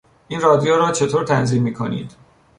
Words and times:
این 0.27 0.41
رادیو 0.41 0.77
را 0.77 0.91
چطور 0.91 1.23
تنظیم 1.23 1.63
میکنید؟ 1.63 2.15